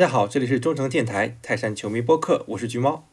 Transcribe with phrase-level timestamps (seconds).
[0.00, 3.06] 大家好，这里是中诚电台泰山球迷播客，我是橘猫。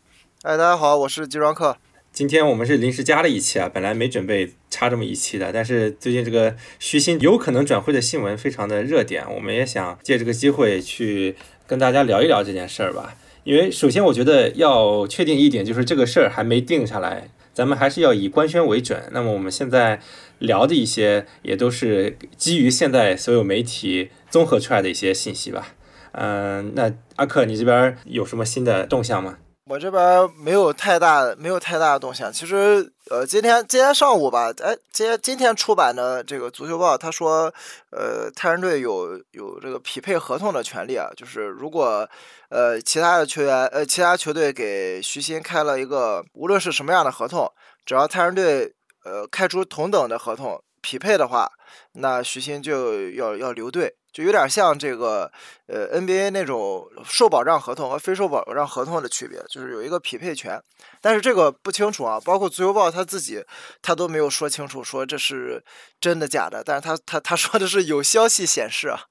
[0.44, 1.76] 哎，大家好，我是集装客。
[2.14, 11.36] 今天我们是临时加了一期啊，本来没准备插这么一期的，但是最近这个徐新有可能转会的新闻非常的热点，我们也想借这个机会去
[11.68, 13.18] 跟大家聊一聊这件事儿吧。
[13.44, 19.04] 因为首先我觉得要确定一点，就是这个事儿还没定下来，咱们还是要以官宣为准。
[19.12, 20.00] 那么我们现在
[20.40, 25.74] 聊的一些也都是基于现在所有媒体综合出来的一些信息吧。
[26.12, 29.38] 嗯，那阿克，你这边有什么新的动向吗？
[29.70, 32.32] 我这边没有太大没有太大的动向。
[32.32, 37.54] 其实，呃，今天今天上午吧，哎，今天今天出版的这个足球报，他说，
[37.92, 42.10] 呃，泰山队有有这个匹配合同的权利啊，就是如果
[42.48, 47.52] 呃其他的球员呃其他球队给徐新开了一个无论是什么样的合同，
[47.86, 51.52] 只要泰山队呃开出同等的合同匹配的话，
[51.94, 53.96] 那徐新就要要留队。
[54.14, 55.32] 就有点像这个，
[55.68, 60.60] 呃，NBA 那种受保障合同和非受保障合同的区别，就是有一个匹配权，
[61.02, 62.20] 但是这个不清楚啊。
[62.26, 63.44] 包括足球报他自己，
[63.80, 65.64] 他都没有说清楚，说这是
[66.02, 66.64] 真的假的。
[66.64, 69.02] 但是他他他说的是有消息显示啊。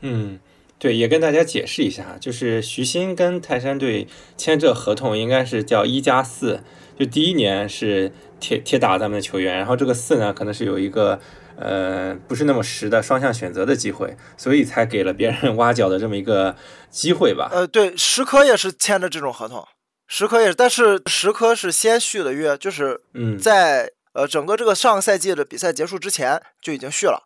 [0.00, 0.38] 嗯，
[0.78, 6.60] 对，也跟大家解释一下，就是徐新跟泰山队签这合同应该是叫一加四，
[6.98, 11.20] 就第一年是铁铁打咱们的球员，然后这个四呢，可能是有一个。
[11.56, 16.56] 呃，不是那么实的双向选择的机会，所以才给了别人 挖角的这么一个
[16.90, 17.48] 机会吧？
[17.52, 19.64] 呃，对，石科也是签的这种合同，
[20.08, 27.22] 石科也是，但是石科是先续的约，就是嗯，在呃整个这个上个赛季的比赛结束之前就已经续了。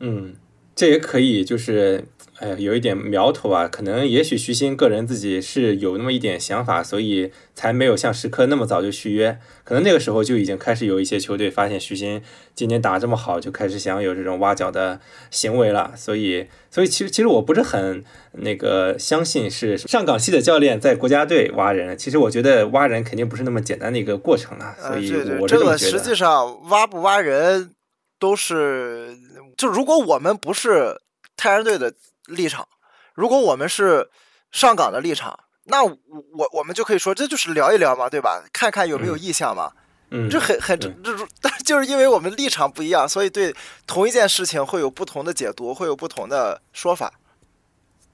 [0.00, 0.36] 嗯，
[0.74, 2.06] 这也可以就是。
[2.40, 9.40] 哎，有一点苗头啊，可能也许徐新个人自己是有那么一点想法，所以才没有像石科那么早就续约。
[9.64, 12.22] 可能那个时候就已经开始有一些球队发现徐新
[12.54, 15.00] 今年打这么好，就开始想有这种挖角的
[15.32, 15.92] 行为了。
[15.96, 18.04] 所以，所以其实其实我不是很
[18.34, 21.98] 那个相信是上港系的教练在国家队挖人。
[21.98, 24.76] 其实我觉得挖人肯定不是那么简单的一个过程啊。
[24.78, 27.72] 所以，我这个实际上挖不挖人
[28.20, 29.16] 都是，
[29.56, 31.00] 就如果我们不是
[31.36, 31.92] 泰山队的。
[32.28, 32.68] 立场，
[33.14, 34.08] 如果我们是
[34.52, 38.44] 上岗的立场，那我我们就可以说这就是聊一聊嘛，对吧？
[38.52, 39.72] 看看有没有意向嘛。
[40.10, 43.54] 嗯，这很很这这，但就是因为我们立场不一样，所以对
[43.86, 47.12] 同一件事情会有不同的解读，会有不同的说法。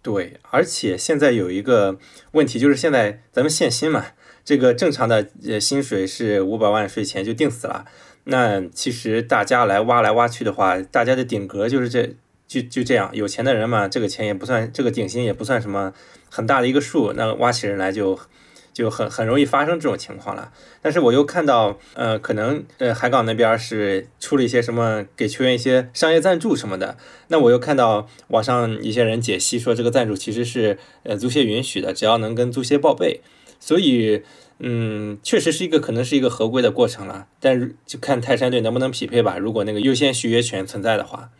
[0.03, 1.97] 对，而且现在有一个
[2.33, 4.07] 问题，就是现在咱们限薪嘛，
[4.45, 7.85] 这个正常的呃薪水是五百万税前就定死了。
[8.25, 12.17] 那其实大家来挖来挖去的话，大家的顶格就是这。
[12.55, 15.93] 就就这样，有钱的人嘛，这个钱也不算，这个顶薪也不算什么
[16.31, 18.17] 很大的一个数，那挖起人来就
[18.73, 20.53] 就很很容易发生这种情况了。
[20.81, 26.97] 但是我又看到，呃，可能呃海港那边是出了一些什么给球员一些商业赞助什么的，
[27.29, 33.21] 那我又看到网上一些人解析说，这个赞助其实是呃足协允许的，只要能跟足协报备，
[33.59, 34.23] 所以
[34.61, 37.27] 嗯，确实是一个可能是一个合规的过程了。
[37.41, 41.31] 但就看泰山队能不能匹配吧，如果那个优先续约权存在的话。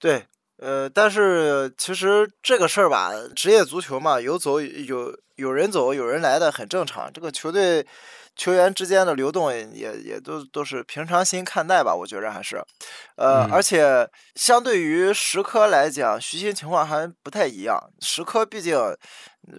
[0.00, 0.24] 对，
[0.64, 7.12] 呃，但是其实这个事儿吧，职业足球嘛，有走有有人走，有人来的很正常。
[7.12, 7.86] 这个球队
[8.34, 12.56] 球员之间的流动也也都都是平常心看待吧，我觉着还是，
[13.16, 17.78] 呃，而且相对于石科来讲，徐新情况还不太一样。
[18.00, 18.74] 石科毕竟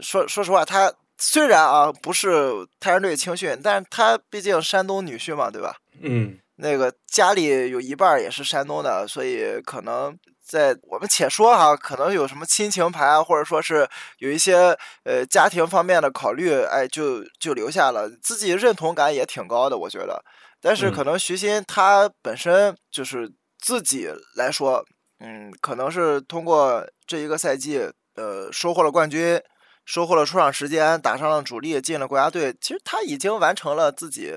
[0.02, 5.78] 说说实话，他虽然啊不是泰山队青训，但是他毕竟山东女婿嘛，对吧？
[6.02, 10.18] 嗯，那个家里有一半也是山东的，所以可能。
[10.46, 13.90] 在我们且说哈，可能有什么亲情牌啊，或者说是
[14.20, 20.24] 有一些呃家庭方面的考虑，哎，就就留下了，自己认同感也挺高的，我觉得。
[20.62, 24.86] 但是可能徐新他本身就是自己来说，
[25.20, 29.42] 嗯，可能是通过这一个赛季，呃，收获了冠军，
[29.84, 34.36] 收获了出场时间，打上了主力，进了国家队，其实他已经完成了自己。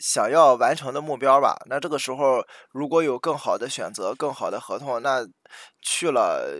[0.00, 5.26] 想要完成的目标吧，那这个时候如果有更好的选择、更好的合同，那
[5.82, 6.58] 去了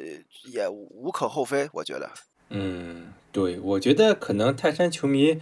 [0.52, 2.10] 也无可厚非，我觉得。
[2.50, 5.40] 嗯，对，我觉得可能泰山球迷，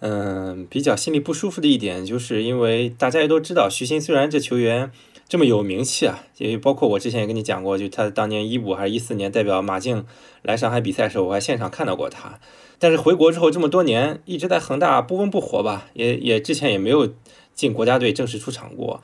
[0.00, 4.90] 嗯，比较心里不舒服的一点，就是因为大家也都知道，徐新虽然这球员
[5.28, 10.06] 这么有名气啊，因为包括我之前也跟你讲过，就他当年一五还是一四年代表马竞
[10.42, 12.38] 来上海比赛的时候，我还现场看到过他。
[12.82, 17.14] 但是回国之后这么多年一直在恒大不温不火吧，也也之前也没有
[17.54, 19.00] 进国家队正式出场过。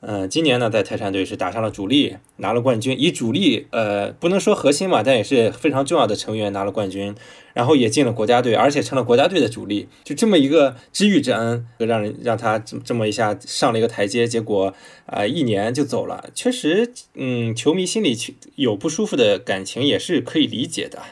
[0.00, 7.14] 嗯，今年呢在泰山队是打上了主力，拿了冠军，以主力呃不能说核心嘛，但也是非常重要的成员拿了冠军，
[7.52, 14.72] 然后也进了国家队，而且成了国家队的主力，就这么一个知遇之恩，让人让他这这么一下上了一个台阶，结果
[15.04, 18.16] 啊一年就走了，确实嗯球迷心里
[18.54, 21.02] 有不舒服的感情也是可以理解的。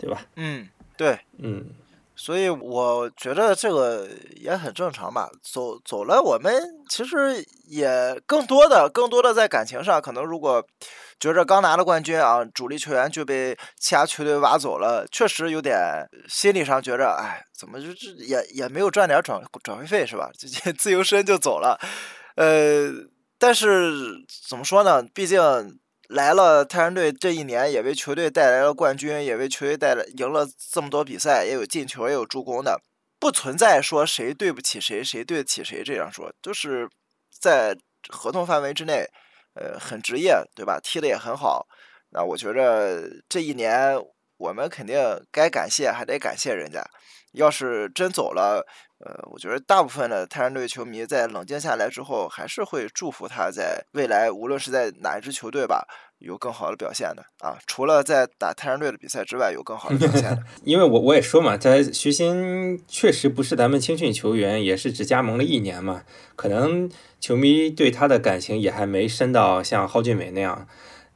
[0.00, 0.26] 对吧？
[0.36, 0.68] 嗯，
[0.98, 1.64] 对，嗯，
[2.16, 5.30] 所以我觉得这个也很正常吧。
[5.42, 6.52] 走走了，我们
[6.90, 10.62] 其实也更多的、更多的在感情上，可能如果
[11.20, 20.30] 觉着刚拿了冠军啊，主力球员就被其他球队挖走了，确实有点心理上觉着，哎，怎么就这也也没有赚点转转会费是吧？
[20.36, 21.78] 这自由身就走了，
[22.34, 22.90] 呃，
[23.38, 23.92] 但是
[24.48, 25.00] 怎么说呢？
[25.14, 25.38] 毕竟
[26.08, 32.80] 来了泰山队这一年，也为球队带来了冠军，也为球队带来赢了这么多比赛，也有进球，也有助攻的，
[33.20, 36.88] 不存在说谁对不起谁，谁对得起谁这样说，就是
[37.38, 37.76] 在
[38.08, 39.06] 合同范围之内。
[39.54, 40.78] 呃，很职业，对吧？
[40.80, 41.66] 踢的也很好。
[42.10, 43.98] 那我觉着这一年
[44.36, 44.96] 我们肯定
[45.32, 46.80] 该感谢，还得感谢人家。
[47.38, 48.66] 要是真走了，
[48.98, 55.86] 呃，我觉得大部分的泰山队球迷在冷静下来之后，还是会祝福他在未来，无论是在哪一支球队吧，
[56.18, 57.56] 有更好的表现的啊。
[57.66, 60.36] 除了在打泰山队的比赛之外，有更好的表现。
[60.64, 66.02] 因为我我也说嘛，在徐新确实不是咱们青训球员，也是只加盟了一年嘛，
[66.36, 66.90] 可能。
[67.20, 70.68] 球迷对他的感情也还没深到像蒿俊闵那样，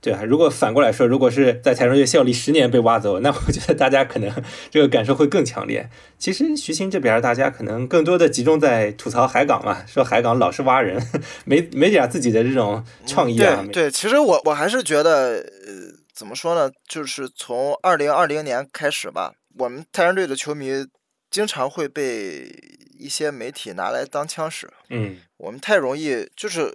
[0.02, 0.22] 对啊。
[0.22, 4.31] 如果反过来说，如果是在泰山队效力十年被挖走，那我觉得大家可能
[4.70, 5.88] 这个感受会更强烈。
[6.19, 11.00] 其实徐新这边大家可能更多的集中在吐槽海港嘛，说海港老是挖人，
[11.46, 13.62] 没没点自己的这种创意啊。
[13.64, 16.70] 对对，其实我我还是觉得，呃，怎么说呢？
[16.87, 20.84] 就是从二零二零年开始吧，我们泰山队的球迷
[21.31, 22.50] 经常会被。
[22.98, 26.72] 一些媒体拿来当枪使，嗯，我们太容易，就是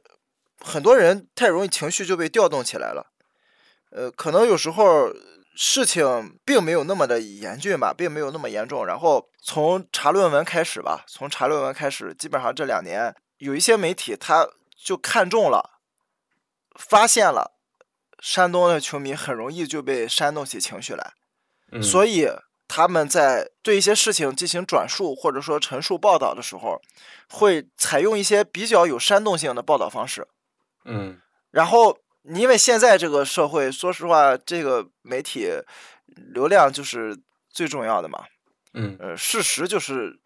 [0.60, 3.14] 很多人太容易情绪就被调动起来了，
[3.98, 5.12] 呃，可能有时候
[5.56, 8.86] 事情并没有那么的严峻吧，并没有那么严重。
[8.86, 15.80] 然后从查论文开始吧，从查论文开始，基本上这两年有一些媒体他就看中了，
[16.76, 17.58] 发现了
[18.20, 21.14] 山东的球迷很容易就被煽动起情绪来，
[21.82, 22.30] 所以。
[22.70, 26.82] 他们在对一些事情进行转述或者说陈述报道的时候，
[27.30, 30.28] 会采用一些比较有煽动性的报道方式。
[30.84, 31.18] 嗯，
[31.50, 31.98] 然后
[32.36, 35.50] 因为现在这个社会，说实话，这个媒体
[36.34, 37.18] 流量就是
[37.50, 38.26] 最重要的嘛。
[38.74, 40.20] 嗯，呃，事实就是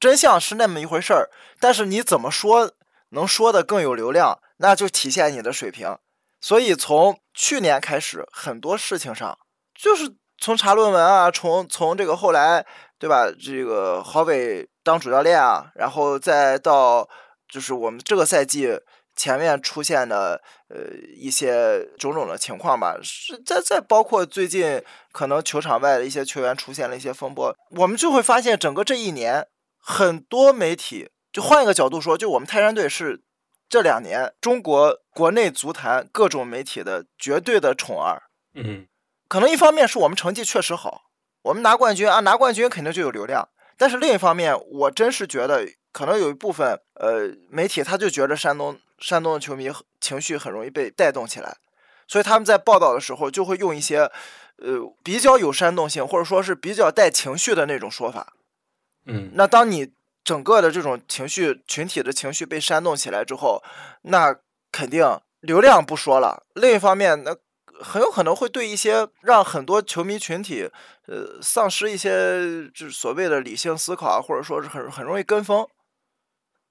[0.00, 2.72] 真相是那么一回事儿，但是你怎么说
[3.10, 5.98] 能说的更有流量，那就体现你的水平。
[6.40, 9.38] 所以从去年开始，很多事情上
[9.74, 10.16] 就是。
[10.38, 12.66] 从查论文啊，从从这个后来，
[12.98, 13.30] 对吧？
[13.30, 17.08] 这个郝伟当主教练啊，然后再到
[17.48, 18.76] 就是我们这个赛季
[19.22, 20.78] 前面出现的呃
[21.14, 24.82] 一些种种的情况吧，是再再包括最近
[25.12, 29.46] 可能球场外的一些球员出现了一些风波，我们就会发现整个这一年，
[29.78, 33.22] 很多媒体就换一个角度说，就我们泰山队是
[33.68, 38.24] 这两年中国国内足坛各种媒体的绝对的宠儿。
[38.54, 38.88] 嗯。
[39.28, 41.02] 可能一方面是我们成绩确实好，
[41.42, 43.48] 我们拿冠军啊，拿冠军肯定就有流量。
[43.78, 49.70] 但是另一方面，我真是觉得可能有一部分呃媒体他就觉得山东山东的球迷
[50.00, 51.58] 情绪很容易被带动起来，
[52.08, 54.10] 所以他们在报道的时候就会用一些
[54.56, 58.32] 呃比较有煽动性或者说是比较带情绪的那种说法。
[59.04, 59.92] 嗯，那当你
[60.24, 63.62] 整个的这种情绪群体的情绪被煽动起来之后，
[64.02, 64.34] 那
[64.70, 65.04] 肯定
[65.40, 66.46] 流量不说了。
[66.54, 67.36] 另一方面，那。
[67.80, 70.70] 很有可能会对一些让很多球迷群体，
[71.08, 75.66] 呃，丧失一些就是所谓的理性思考啊，或者说是很很容易跟风。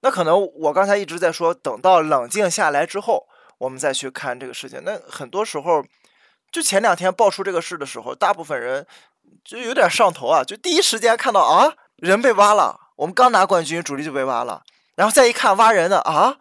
[0.01, 3.27] 那可能我刚才一直在说，等到冷静下来之后，
[3.57, 4.81] 我们再去看这个事情。
[4.83, 5.83] 那很多时候，
[6.51, 8.85] 就前两天爆出这个事的时候，大部分人
[9.43, 14.63] 就有点上头啊，就第一时间看到啊，人被挖了，我们刚拿冠军，主力就被挖了，
[14.95, 16.37] 然后再一看挖人的啊。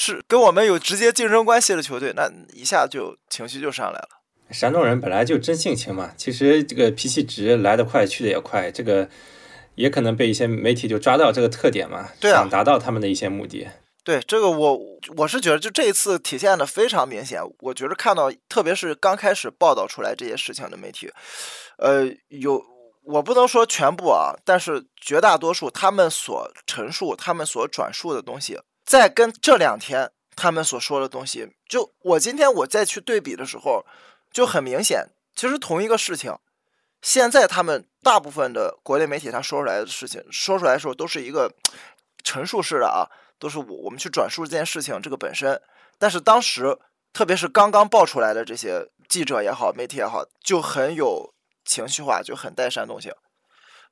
[0.00, 4.08] 是跟我们有直接竞争关系的球队，那一下就情绪就上来了。
[4.52, 9.08] 山东人本来就真性情嘛，其实这个脾气直，来得快去得也快，这个
[9.78, 13.68] 也可能被一些媒体就抓到这个特点嘛，对想达到他们的一些目的。
[14.02, 14.80] 对这个，我
[15.16, 17.40] 我是觉得就这一次体现的非常明显。
[17.60, 21.10] 我觉得看到，特别是刚开始报道出来这些事情的媒体，
[21.76, 22.60] 呃，有
[23.04, 28.58] 我不能说全部啊，但是绝大多数他们所陈述、他们所转述的东西。
[28.84, 33.84] 在跟这两天他们所说的东西，就我今天我再去对比的时候，
[34.32, 35.06] 就很明显，
[35.36, 36.34] 其实同一个事情，
[37.02, 41.52] 现在他们大部分的国内媒体他说出来的事情，说出来的时候都是一个
[42.22, 43.06] 陈述式的啊，
[43.38, 45.60] 都是我我们去转述这件事情这个本身。
[45.98, 46.78] 但是当时，
[47.12, 53.12] 特别是刚刚爆出来的这些记者也好，媒体也好，就很有情绪化，就很带煽动性。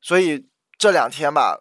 [0.01, 0.47] 所以
[0.79, 1.61] 这两天吧。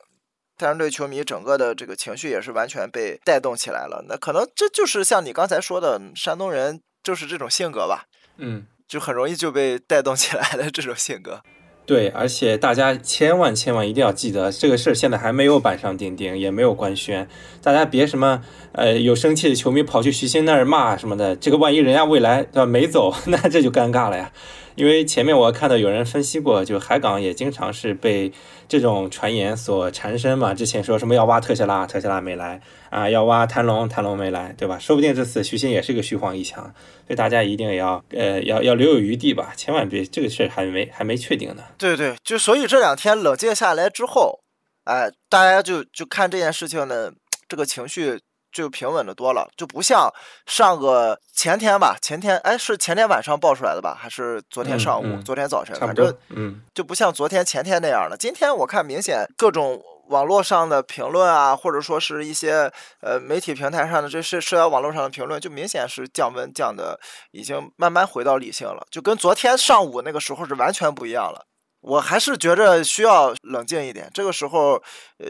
[0.58, 8.06] 泰山队球迷整个的这个情绪也是完全被带动起来了，那可能这就是像你刚才说的，山东人就是这种性格吧，
[8.38, 11.42] 嗯，就很容易就被带动起来的这种性格。
[11.86, 17.28] 对，而且大家千万千万一定要记得，这个事儿现在还没有板上钉钉，也没有官宣，
[17.62, 24.32] 大家别什么呃有生气的球迷跑去徐新那儿骂什么的，这个万一人家未来对没走， 那这就尴尬了呀。
[24.76, 28.32] 因为前面我看到有人分析过，就海港也经常是被
[28.68, 30.54] 这种传言所缠身嘛。
[30.54, 34.78] 之前说什么要挖特斯拉，特斯拉没来啊；要挖谭龙，谭龙没来，对吧？
[34.78, 36.64] 说不定这次徐新也是个虚晃一枪，
[37.08, 41.64] 所以大家一定要呃要要留有余地吧，千万别这个事还没还没确定呢。
[41.78, 44.42] 对对，就所以这两天冷静下来之后，
[44.84, 47.14] 哎，大家就就看这件事情的
[47.48, 48.20] 这个情绪。
[48.56, 50.10] 就平稳的多了，就不像
[50.46, 58.16] 上个前天吧，前天哎是前天晚上爆出来的吧，还是昨天上午、昨天早晨，反正嗯，就不像昨天前天那样了。
[58.18, 62.72] 今天我看明显各种网络上的评论啊，或者说是一些
[63.02, 66.98] 呃媒体平台上的这社社交网络上的评论，就明显是降温降的，
[67.32, 71.46] 已经慢慢回到理性了，就跟昨天上午那个时候是完全不一样了。
[71.82, 74.76] 我还是觉着需要冷静一点，这个时候
[75.20, 75.28] 呃。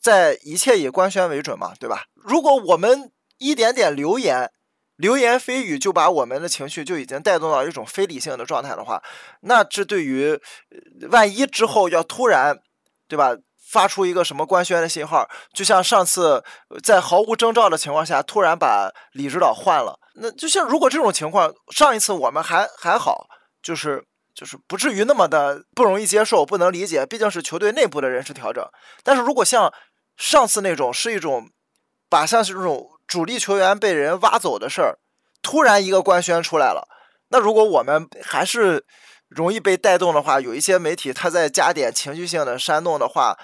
[0.00, 2.04] 在一切以官宣为准嘛，对吧？
[2.14, 4.50] 如果我们一点点流言、
[4.96, 9.02] 流言蜚语就把我们的情绪就已经带动到一种非理性的状态的话，
[9.42, 10.40] 那这对于
[11.10, 12.58] 万一之后要突然，
[13.08, 13.36] 对吧？
[13.70, 16.42] 发出一个什么官宣的信号，就像上次
[16.82, 23.26] 在毫无征兆的情况下突然把李指导换了，那就像如果这种情况，上一次我们还还好，
[23.62, 24.02] 就是
[24.38, 28.64] 就是不至于那么的不容易接受、不能理解，毕竟是球队内部的人事调整。
[29.02, 29.74] 但是如果像
[30.16, 31.50] 上次那种是一种，
[32.08, 34.98] 把像是这种主力球员被人挖走的事儿，
[35.42, 36.86] 突然一个官宣出来了。
[37.30, 38.86] 那如果我们还是
[39.26, 43.36] 容易被带动的话，有一些媒体他在加点情绪性的煽动的话，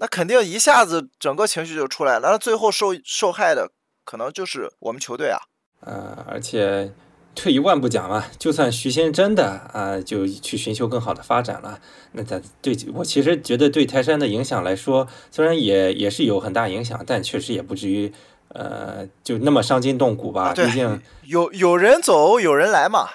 [0.00, 2.32] 那肯定一下子整个情绪就出来了。
[2.32, 3.70] 那最后受受害的
[4.04, 5.38] 可能就是我们球队啊。
[5.80, 6.92] 呃，而且。
[7.34, 11.78] 退一万步讲嘛，就算徐新真的啊，就去寻求更好的发展了，
[12.12, 18.12] 那他对我其实觉得对泰山的影响来说，虽然也也是有很大影响，但确实也不至于
[18.48, 20.52] 呃就那么伤筋动骨吧。
[20.54, 23.08] 毕竟有有人走，有人来嘛，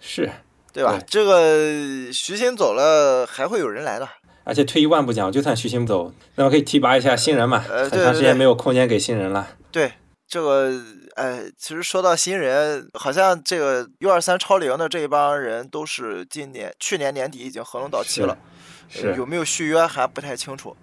[0.00, 0.30] 是
[0.72, 0.98] 对吧？
[1.06, 4.08] 这个徐新走了，还会有人来的。
[4.44, 7.58] 而且退一万步讲，就算徐新走，那么可以提拔一下新人嘛。
[7.58, 9.48] 很长时间没有空间给新人了。
[9.72, 9.92] 对
[10.26, 10.72] 这个。
[11.14, 18.36] 哎，其实说到新人，好像这个 U 二三超龄的这一帮人都是今年、去年年底已经合同到期了，
[18.88, 20.76] 是有没有续约还不太清楚。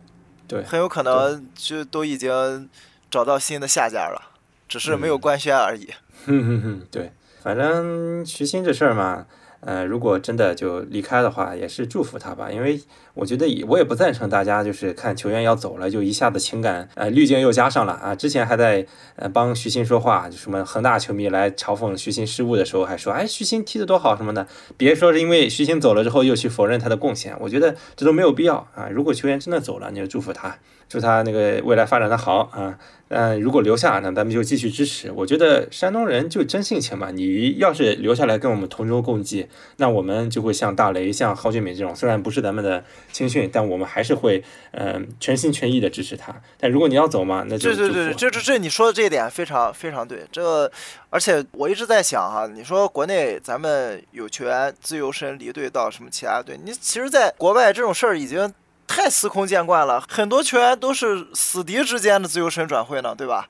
[0.47, 2.69] 对，很有可能就都已经
[3.09, 4.21] 找到新的下家了，
[4.69, 5.89] 只是没有官宣而已。
[6.25, 7.11] 哼哼哼，对，
[7.43, 9.25] 反正徐新这事儿嘛。
[9.59, 12.81] 呃，如果真的就离开的话，也是祝福他吧，因为
[13.13, 18.15] 我觉得我也不赞成大家就是看球员要走了就一下子情感呃滤镜又加上了啊。
[18.15, 28.87] 之前还在呃帮徐新说话，就什么恒大球迷来嘲讽徐新失误的时候，还说哎徐新踢得多好什么的，别说是因为徐新走了之后又去否认他的贡献，我觉得这都没有必要啊。
[28.91, 32.77] 如果球员真的走了，你就祝福他，祝他那个未来发展的好啊。
[33.13, 35.11] 嗯，如果留下，那咱们就继续支持。
[35.11, 46.33] 我觉得山东人就真性情嘛，你要是留下来跟我们同舟共济，那我们就会像大雷、像郝俊敏这种，虽然不是咱们的青训，但我们还是会嗯全心全意的支持他。
[46.59, 50.25] 但如果你要走嘛，那就对对对，这这这你说的这一点非常非常对。
[50.31, 50.71] 这个，
[51.09, 58.53] 而且我一直在想哈，你说国内咱们有球员自由身离队到什么其他队，你其实在国外这种事儿已经。
[58.87, 63.47] 太司空见惯了，很多球员都是死敌之间的自由身转会呢，对吧？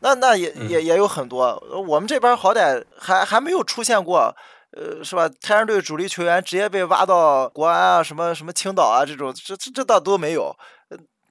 [0.00, 4.34] 那那也也也有很多，我们这边好歹还还没有出现过，
[4.72, 5.28] 呃，是吧？
[5.40, 10.56] 太阳队主力球员直接被挖到国安啊，什么什么青岛啊这种，这这这倒都没有。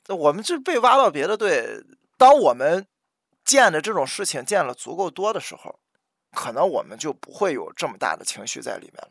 [0.08, 1.84] 呃我们这被挖到别的队，
[2.18, 2.86] 当我们
[3.46, 5.80] 见的这种事情见了足够多的时候，
[6.34, 9.10] 可能我们就不会有这么大的情绪在里面了。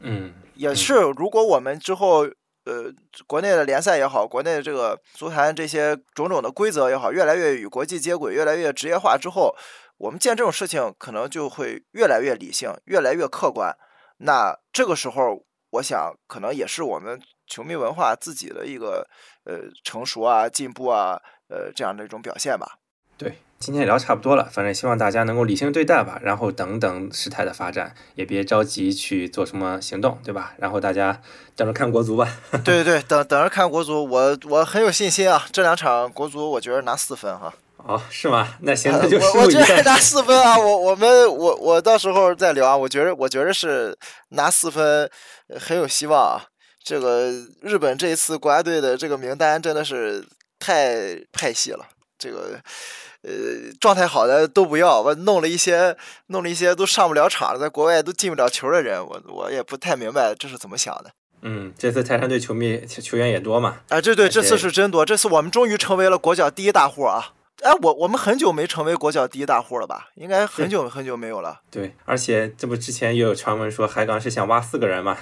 [0.00, 2.28] 嗯，也是，如果我们之后。
[2.64, 2.84] 呃，
[3.26, 9.52] 国内的联赛也好，国内的这个足坛这些种种的规则也好，越来越与国际接轨，越来越职业化之后，
[10.02, 13.72] 我们见这种事情可能就会越来越理性，越来越客观。
[14.18, 19.06] 那这个时候，我想可能也是我们球迷文化自己的一个
[19.44, 22.78] 呃成熟啊、进步啊，呃这样的一种表现吧。
[23.16, 23.38] 对。
[23.60, 30.54] 今天也聊差不多了，反正希望大家能够理性对待吧，然后等等事态的发展，也别着急去做什么行动，对吧？
[30.58, 31.22] 然后大家
[31.54, 32.26] 等着看国足吧。
[32.64, 37.54] 对对对， 等等着看国足，我我很有信心啊，这两场国足我觉得拿四分哈。
[37.86, 38.48] 哦，是吗？
[38.60, 43.96] 那行，那就我我觉得拿四分啊，我我们我我到时候再聊啊，我觉得我觉得是
[44.30, 45.10] 拿四分
[45.60, 46.44] 很有希望啊。
[46.82, 50.24] 这个日本这一次国家队的这个名单真的是
[50.58, 51.86] 太派系了，
[52.18, 52.60] 这个。
[53.24, 53.30] 呃，
[53.80, 55.96] 状态好的都不要，我弄了一些，
[56.26, 61.12] 弄了一些都上不了场，在国外都进不了球的人，我我也不太明白这是怎么想的。
[61.42, 63.76] 嗯，这次泰山队球迷球员也多嘛？
[63.90, 67.32] 啊，对对，这次是真多，这次我们终于成为了国脚第一大户啊！
[67.60, 70.08] 哎，我我们很久没成为国脚第一大户了吧？
[70.14, 71.60] 应该很久很久没有了。
[71.70, 75.16] 对，而且这不之前也有传闻说海港是想挖四个人嘛？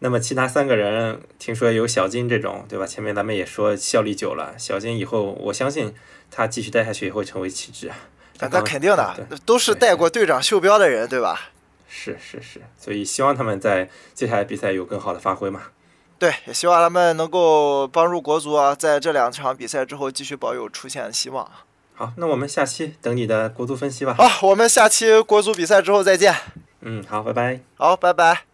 [0.00, 2.86] 那么其他三个人听说有小金这种，对吧？
[2.86, 5.94] 前面咱们也说效力久了，小金以后我相信
[6.30, 7.92] 他继续带下去也会成为旗帜
[8.40, 8.48] 那。
[8.48, 11.50] 那肯定的，都是带过队长袖标的人，对吧？
[11.86, 15.64] 是是是，所以希望他们在接下来比赛有更好的发挥嘛。
[16.20, 21.50] 对，也希望他们能够帮助国足啊，在这两场比赛之后继续保有出线的希望。
[21.94, 24.14] 好，那我们下期等你的国足分析吧。
[24.18, 26.34] 好，我们下期国足比赛之后再见。
[26.82, 27.60] 嗯，好，拜拜。
[27.76, 28.49] 好，拜拜。